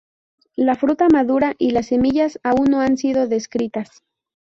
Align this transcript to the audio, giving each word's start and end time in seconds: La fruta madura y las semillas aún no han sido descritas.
La 0.55 0.73
fruta 0.73 1.09
madura 1.09 1.53
y 1.59 1.69
las 1.69 1.89
semillas 1.89 2.39
aún 2.41 2.65
no 2.71 2.81
han 2.81 2.97
sido 2.97 3.27
descritas. 3.27 4.01